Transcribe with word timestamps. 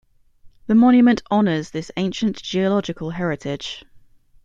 The 0.65 0.73
Monument 0.73 1.21
honors 1.29 1.69
this 1.69 1.91
ancient 1.95 2.41
geological 2.41 3.11
heritage. 3.11 3.85